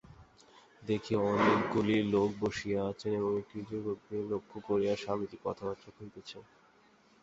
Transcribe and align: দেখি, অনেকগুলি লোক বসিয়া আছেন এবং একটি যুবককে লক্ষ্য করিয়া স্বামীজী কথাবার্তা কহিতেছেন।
দেখি, 0.81 1.13
অনেকগুলি 1.27 1.95
লোক 2.13 2.29
বসিয়া 2.39 2.79
আছেন 2.91 3.11
এবং 3.13 3.31
একটি 3.41 3.57
যুবককে 3.69 4.15
লক্ষ্য 4.31 4.57
করিয়া 4.67 4.93
স্বামীজী 4.95 5.37
কথাবার্তা 5.45 5.89
কহিতেছেন। 5.95 6.41